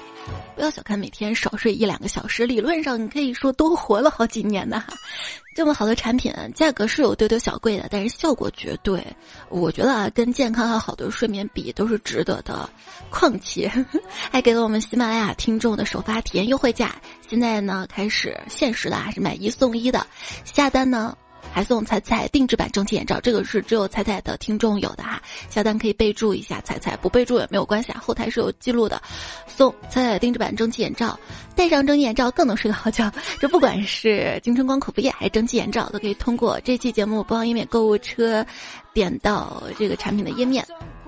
[0.55, 4.83] 不要小看每天少睡一两个小时，理论上你可以说多活了好几年呢。
[5.55, 9.03] 这么好的产品，价格是有丢丢小贵的，但是效果绝对，
[9.49, 12.69] 我觉得啊，跟健康和好的睡眠比都是值得的。
[13.09, 13.71] 况且
[14.31, 16.95] 还给了我们喜马拉雅听众的首发体验优惠价，
[17.27, 20.07] 现在呢开始限时的，还是买一送一的，
[20.45, 21.17] 下单呢。
[21.53, 29.01] 还送彩彩定制版蒸汽眼罩，这个是只有彩彩的听众有的哈，下单可以备注一下彩彩，不备注也没有关系啊，后台是有记录的。
[29.47, 31.19] 送彩彩定制版蒸汽眼罩，
[31.55, 33.11] 戴上蒸汽眼罩更能睡个好觉。
[33.41, 38.45] 这不管是金春光口服液还是蒸汽眼罩，都可以通过这期节目播放页面购物车，
[38.93, 40.67] 点到这个产品的页面，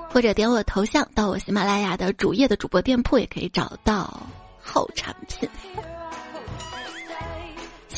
[0.08, 4.26] 或者点我头像到我喜马拉雅的主页的主播店铺，也可以找到
[4.60, 5.46] 好产品。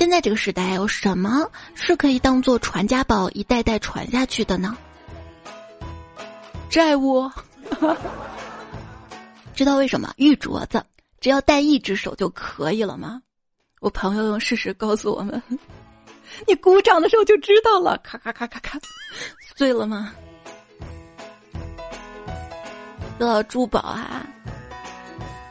[0.01, 4.75] 现在这个时代有什么是可以当做传家宝一代代传下去的呢？
[6.71, 7.31] 债务，
[9.55, 10.83] 知道为什么玉镯子
[11.21, 13.21] 只要戴一只手就可以了吗？
[13.81, 15.43] 我朋友用事实告诉我们，
[16.49, 18.81] 你鼓掌的时候就知道了，咔咔咔咔咔，
[19.55, 20.15] 碎了吗？
[23.19, 24.27] 说到珠宝啊。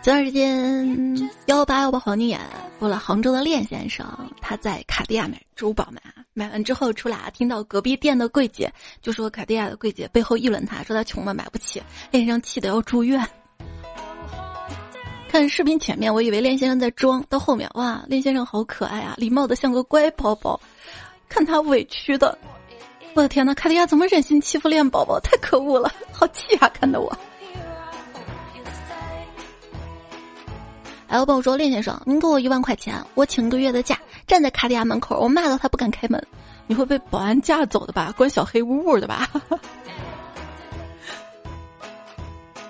[0.01, 2.41] 前段时间幺八幺八黄金眼
[2.79, 4.07] 过了杭州的练先生，
[4.39, 5.99] 他在卡地亚买珠宝嘛，
[6.33, 13.21] 买完之后出来啊，听到隔壁店的柜姐就说卡地亚的柜姐背后议论他，说他穷嘛买不起，练先生气得要住院。
[15.27, 20.59] 看视频前面我以为练先生在装，到后面哇，练先生好可爱啊，礼貌的像个乖宝宝，
[21.27, 22.37] 看他委屈的，
[23.13, 25.19] 我的天呐，卡地亚怎么忍心欺负练宝宝？
[25.19, 27.15] 太可恶了，好气啊，看得我。
[31.09, 36.23] 还有朋友说：“练先生，您给我一万块钱，我请一个月的假，站在卡地亚门口，我骂到他不敢开门，
[36.67, 38.13] 你会被保安架走的吧？
[38.15, 39.27] 关小黑屋的吧？”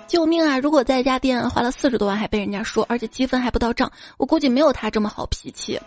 [0.08, 0.58] 救命啊！
[0.58, 5.78] 如果在一家店花了四十多万还被人家说，而且积分还不到账，我估计没有他这么好脾气。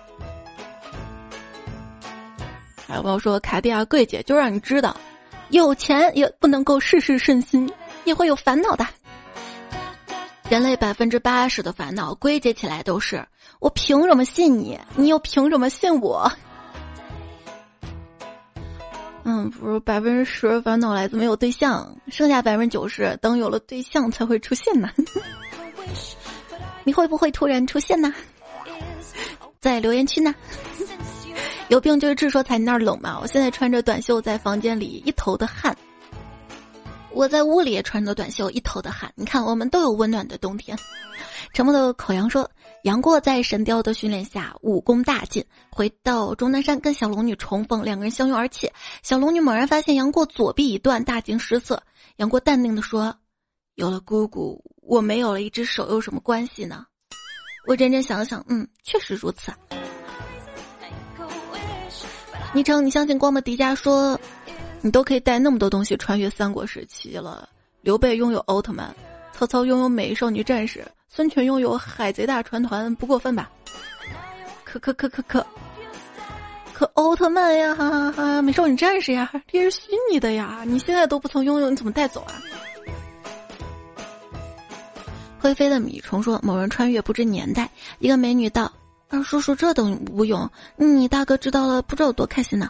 [2.88, 4.96] 还有朋友说卡地亚柜姐就让你知道，
[5.50, 7.68] 有钱也不能够事事顺心，
[8.06, 8.86] 也会有烦恼的。
[10.54, 13.28] 人类百分之八十的烦恼归结起来都是：
[13.60, 14.80] 我凭什么信你？
[14.96, 16.32] 你又凭什么信我？
[19.24, 24.92] 嗯，不如百分之十烦恼来自没有对象，剩下百分之九十等有了对象才会出现呢。
[26.86, 28.14] 你会不会突然出现呢？
[29.60, 30.36] 在留言区呢？
[31.70, 33.18] 有病就是直说，才你那儿冷吗？
[33.20, 35.76] 我现在穿着短袖在房间里一头的汗。
[37.14, 39.12] 我在屋里也穿着短袖一头的汗。
[39.16, 40.78] 你看，我们都有温暖的冬天。
[41.54, 42.50] 沉默的口羊说，
[42.84, 48.72] 杨过在神雕的训练下武功大进，回到终南山跟小龙女重逢，两个人相拥而泣。
[49.04, 51.84] 小龙女猛然发现杨过左臂已断，大惊失色。
[52.16, 53.16] 杨过淡定的说
[53.76, 56.86] ：“有了姑姑，我没有了一只手有什么关系呢？”
[57.68, 59.52] 我认真想了想，嗯，确实如此。
[62.56, 64.20] 昵称你相信光的迪迦说，
[64.86, 67.48] 你都可以带那么多东西穿越三国时期了。
[67.80, 68.94] 刘备拥有奥特曼，
[69.32, 73.50] 曹操拥有美少女战士，孙权拥有海贼大船团，不过分吧？
[74.66, 75.48] 可可可可可，
[76.74, 80.64] 可奥特曼呀，哈哈哈，美少女战士呀，这是虚拟的呀！
[80.68, 82.36] 你现在都不曾拥有，你怎么带走啊？
[85.40, 87.70] 会飞的米虫说，某人穿越不知年代，
[88.00, 88.70] 一个美女道。
[89.08, 90.50] 二叔叔，这等无用。
[90.76, 92.70] 你大哥知道了，不知道有多开心呢。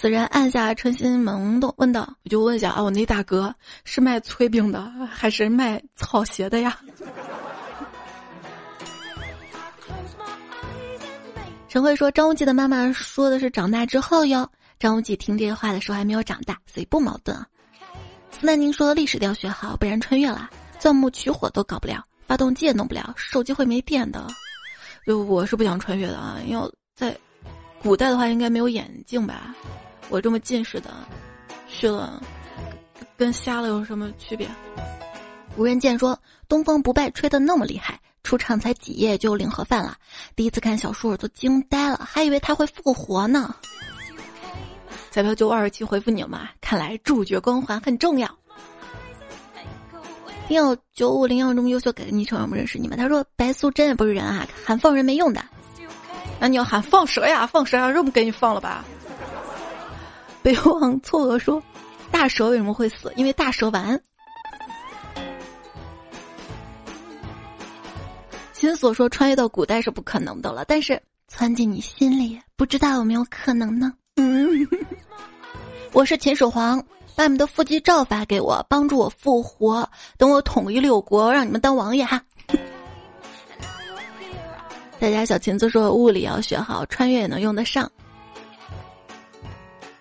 [0.00, 4.80] 此人按下春心萌动，问道：“我就问一下啊，我那大哥是卖炊饼的，
[5.10, 6.78] 还是卖草鞋的呀？”
[11.68, 17.44] 陈慧说：“张无忌的妈妈说的是长大之后哟。”张无忌听这话的时候还没有长大，所以不矛盾啊。
[18.30, 24.24] 斯南宁说：“历史要学好，不然穿越了，钻木取火都搞不了，发动机也弄不了，手机会没电的。”
[25.04, 26.38] 就我是不想穿越的啊！
[26.46, 27.18] 要在
[27.82, 29.52] 古代的话，应该没有眼镜吧？
[30.10, 30.90] 我这么近视的，
[31.68, 32.22] 去了
[33.16, 34.48] 跟瞎了有什么区别？
[35.56, 36.18] 无人见说
[36.48, 39.96] 东风不败吹的那么厉害，出场才几页就领盒饭了。
[40.34, 43.54] 第一次看小树儿都惊呆了，还以为他会复活呢。
[45.10, 46.48] 彩票九五二七回复你了吗？
[46.60, 48.28] 看来主角光环很重要。
[50.46, 52.96] 听友九五零幺这么优秀，给个昵称，我们认识你们。
[52.96, 55.44] 他说白素贞也不是人啊，喊放人没用的。
[56.40, 58.84] 那你要喊放蛇呀，放蛇呀，这不给你放了吧？
[60.42, 61.62] 北望错愕说，
[62.10, 63.12] 大蛇为什么会死？
[63.16, 64.00] 因为大蛇丸。
[68.52, 73.92] 心所说穿越到古代是不可能的了，但是窜进你心里，不知道有没有可能呢？
[74.16, 74.66] 嗯，
[75.92, 76.82] 我是秦始皇。
[77.14, 79.90] 把你们的腹肌照发给我，帮助我复活。
[80.16, 82.22] 等我统一六国，让你们当王爷哈。
[85.00, 87.90] 大家小琴子说，物理要学好，穿越也能用得上。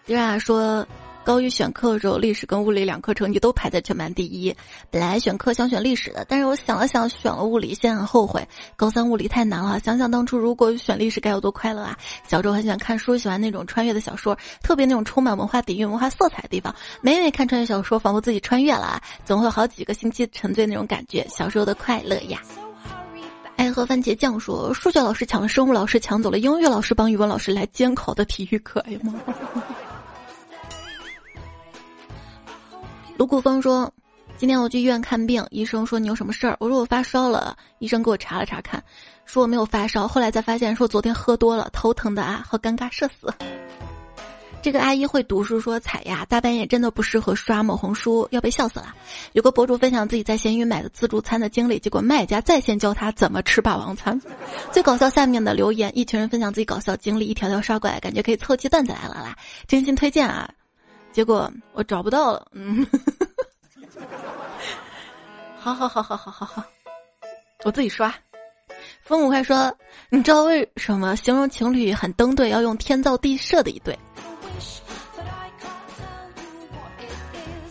[0.07, 0.87] 迪亚说。
[1.27, 4.55] 高一选课的时候，历史跟物理两科成绩都排在全班第一。
[4.89, 8.47] 本来选课想选历史的，但是我想了想，选了物理，现在很后悔。
[8.77, 11.97] 高三物理太难了，想想当初如果选历史该有多快乐啊！
[12.29, 16.73] 小时候很喜欢看书，喜欢那种穿越的小说，特别那种充满文化底蕴、文化色彩的地方。
[17.01, 22.39] 每每看穿越小说，仿佛自己穿越了，总会有好几个星期沉醉那种感觉，小时候的快乐呀！
[23.57, 29.13] 爱喝番茄酱说，数学老师抢了生物老师，抢走了英语老师帮语文老师来监考的体育课，哎呀妈！
[33.17, 33.91] 卢谷峰说
[34.37, 36.55] ：“今天我去医院看病，医生说你有什么事儿？
[36.59, 37.57] 我说我发烧了。
[37.79, 38.83] 医生给我查了查看，
[39.25, 40.07] 说我没有发烧。
[40.07, 43.33] 后来才发现，说昨天喝多了，头疼的啊，好尴尬，社死。
[44.61, 48.93] ”这个阿姨会读书，说彩呀，大半夜真的不适合刷某红书，要被笑死了。
[49.33, 54.21] 有个博主分享自己在闲鱼买的自助餐的经历，结果卖家在线教他怎么吃霸王餐。
[54.71, 59.35] 最搞笑，下面的留言，一群人分享自己搞笑经历，一条条刷过来，感觉可以凑齐段子来了啦！
[59.67, 60.47] 真心推荐啊！
[61.17, 62.85] 结果我找不到了，嗯，
[65.57, 66.63] 好好好好好好好，
[67.63, 68.13] 我自己刷。
[69.01, 69.75] 风五快说，
[70.11, 73.97] 你知道为什么形容情侣很登对要用天造地设的一对？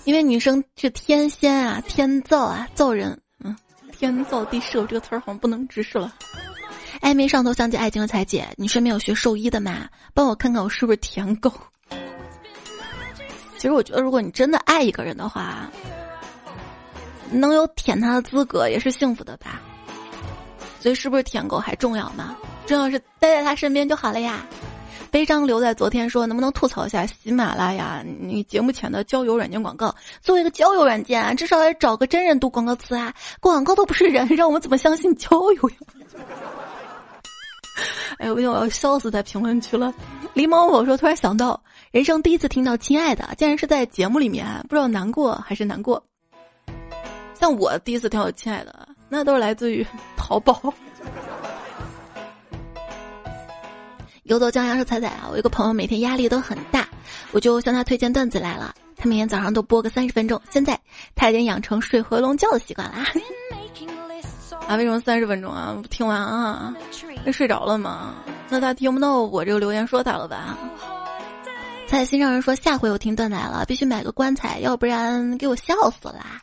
[0.02, 3.56] 因为女生是天仙啊，天造啊，造人，嗯，
[3.92, 6.12] 天造地设这个词儿好像不能直视了。
[7.00, 9.88] 暧昧上头相见爱情的彩姐，你身边有学兽医的吗？
[10.14, 11.52] 帮我看看我是不是舔狗。
[13.56, 15.70] 其实我觉得，如果你真的爱一个人的话，
[17.30, 19.60] 能有舔他的资格也是幸福的吧。
[20.80, 22.36] 所以，是不是舔狗还重要吗？
[22.66, 24.46] 重要是待在他身边就好了呀。
[25.10, 28.04] 悲伤留在昨天说，能不能吐槽一下喜马拉雅？
[28.20, 33.14] 你节目前的交友软件广告，作为一个交友软件，至少要找个真人读广告词啊！
[33.40, 35.76] 广告都不是人，让我们怎么相信交友呀？
[38.18, 39.92] 哎呦，我要笑死在评论区了。
[40.34, 46.02] 狸猫我说，突然想到，人生第一次听到“亲爱的”，竟然是在节目里面，不知道难过还是难过。
[47.38, 50.72] 像我第一次听到“亲爱的”，那都是来自于 淘宝。
[54.24, 56.88] 游走江洋说：“彩彩啊，我一个朋友每天压力都很大，
[57.30, 58.74] 我就向他推荐段子来了。
[58.96, 60.80] 他每天早上都播个三十分钟，现在
[61.14, 63.06] 他已经养成睡回笼觉的习惯啦。
[64.68, 65.76] 啊，为什么三十分钟啊？
[65.90, 66.74] 听完啊，
[67.24, 68.14] 那睡着了吗？
[68.48, 70.58] 那他听不到我这个留言说他了吧？”
[71.86, 76.42] 在心上人说：“下回我听断奶了，必须买个棺材，要不然给我笑死啦。”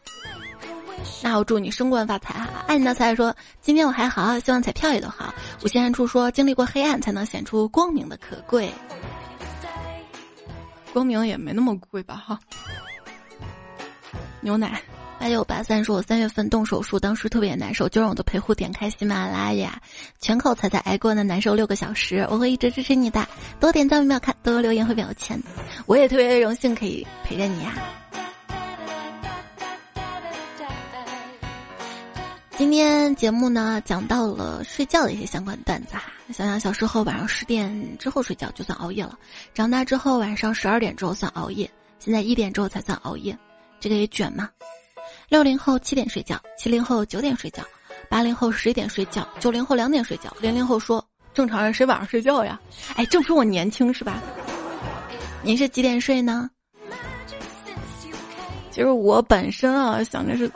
[1.22, 2.64] 那我祝你升官发财哈！
[2.66, 5.34] 爱你的彩说，今天我还好，希望彩票也都好。
[5.62, 8.72] 我先安处说，经历过黑暗，才能显出光明的可贵。
[10.94, 12.40] 光明也没那么贵吧哈。
[14.40, 14.82] 牛奶
[15.24, 19.82] 八九八三说，我三月份动手术，当时特别难受，就让我的陪护点开喜马拉雅，
[20.20, 22.28] 全靠彩彩挨过那难受六个小时。
[22.30, 23.26] 我会一直支持你的，
[23.58, 25.42] 多点赞不要看，多留言会表有钱。
[25.86, 27.74] 我也特别荣幸可以陪着你呀。
[32.58, 36.04] 今天节目呢讲到了睡觉的一些相关段子哈，
[36.34, 39.18] 想想小时候晚上十点之后睡觉就算熬夜了，
[39.54, 43.38] 长大之后晚上十二点之后算熬夜，现在一点之后才算熬夜，
[43.80, 44.50] 这个也卷吗？
[45.34, 47.64] 六零后七点睡觉，七零后九点睡觉，
[48.08, 51.04] 八零后十一点睡觉，九零后两点睡觉，零零后说
[51.34, 52.62] 正常人谁晚上睡觉呀？
[52.94, 54.22] 哎，正说我年轻是吧？
[55.42, 56.48] 您是几点睡呢？
[58.70, 60.48] 其实我本身啊想着是。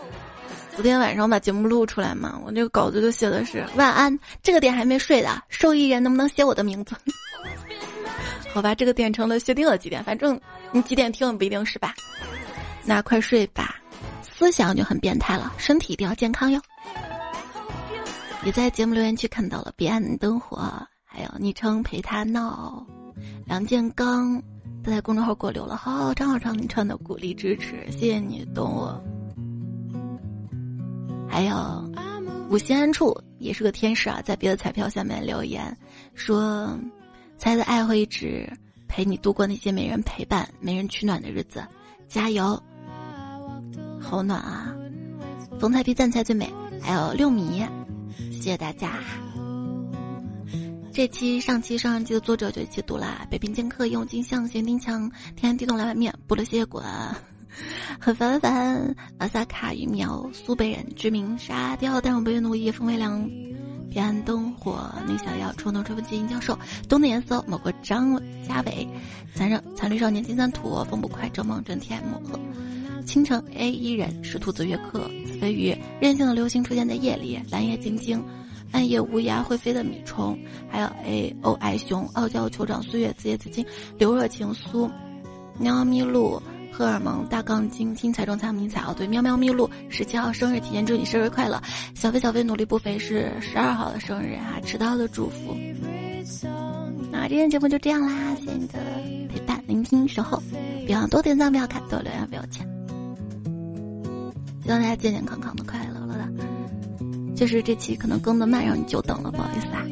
[0.75, 6.95] 昨天晚上把节目录出来嘛，我这个稿子就写的是晚安，这个点还没睡的受益人能不能写我的名字？
[8.53, 10.39] 好吧，这个点成了确定了几点，反正
[10.71, 11.95] 你几点听不一定是吧？
[12.85, 13.81] 那快睡吧，
[14.37, 16.61] 思想就很变态了，身体一定要健康哟。
[18.45, 20.57] 也在节目留言区看到了彼岸灯火，
[21.03, 22.85] 还有昵称陪他闹，
[23.45, 24.39] 梁建刚
[24.83, 29.03] 都在公众号给我留了好长好长你串的鼓励支持，谢谢你懂我。
[31.27, 31.91] 还有，
[32.51, 35.75] 五心安处也是个天使啊，在别的彩票下面留言
[36.13, 36.79] 说
[37.39, 38.47] ：“猜的爱会一直
[38.87, 41.65] 陪你度过那些没人陪伴、没人取暖的日子，
[42.07, 42.61] 加油！
[44.09, 44.73] 好暖啊！
[45.59, 46.49] 逢彩必赞菜最美。”
[46.81, 47.61] 还有六米，
[48.31, 48.93] 谢谢大家。
[50.93, 53.27] 这期、上期、上上期的作者就一起读啦。
[53.29, 56.81] 北平剑客、用金像、咸丁强、天然地冻、两碗面、补了谢谢滚。
[57.99, 63.29] 很烦烦，阿萨卡鱼苗苏北人知名沙雕，但我不愿奴役风微凉，
[63.89, 68.15] 彼岸灯火宁小妖，冲动吹风机银教授，冬的颜色某个张
[68.47, 68.87] 家伟，
[69.33, 72.39] 残忍残绿少年金三土，风不快，周梦真 T M 和
[73.07, 78.21] 倾城 A 一人是兔子约克，紫飞鱼任性的流星出现在夜里，蓝夜晶晶，
[78.71, 80.37] 暗夜乌鸦会飞的米虫，
[80.69, 83.65] 还有 A O I 熊傲娇酋长岁月子夜紫金
[83.97, 84.91] 刘若情苏，
[85.57, 86.39] 喵咪露。
[86.69, 91.59] 荷尔蒙大杠精，听彩中彩迷彩哦，对，喵喵咪露十七号生日，提前祝你生日快乐。
[91.95, 95.57] 小飞小飞努力不肥是十二号的生日啊，迟到的祝福。
[97.11, 98.77] 那今天节目就这样啦，谢谢你的
[99.27, 100.39] 陪伴、聆听、守候，
[100.85, 102.76] 别忘多点赞、不要看、多留言、不要钱。
[104.67, 106.27] 希望大家健健康康的、快乐乐的。
[107.33, 109.85] 就是这期可能更的慢，让你久等了，不好意思啊。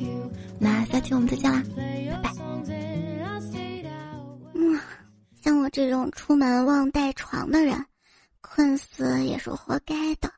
[0.60, 1.64] 那下期我们再见啦。
[2.22, 2.34] 拜拜
[5.42, 7.86] 像我这种出门忘带床的人，
[8.42, 10.30] 困死也是活该的。